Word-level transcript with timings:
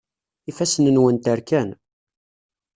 Ifassen-nwent 0.49 1.29
rkan. 1.37 1.69